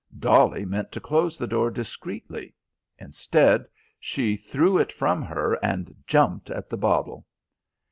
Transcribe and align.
Dolly 0.17 0.65
meant 0.65 0.91
to 0.93 0.99
close 0.99 1.37
the 1.37 1.45
door 1.45 1.69
discreetly; 1.69 2.55
instead, 2.97 3.67
she 3.99 4.35
threw 4.35 4.79
it 4.79 4.91
from 4.91 5.21
her 5.21 5.63
and 5.63 5.93
jumped 6.07 6.49
at 6.49 6.71
the 6.71 6.75
bottle. 6.77 7.27